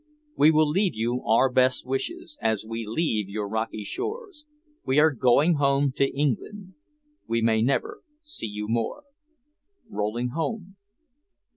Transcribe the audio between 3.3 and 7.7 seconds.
rocky shores, We are going home to England, We may